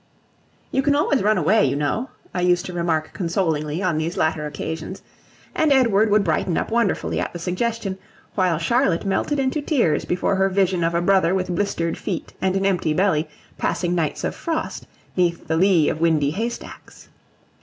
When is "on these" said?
3.83-4.17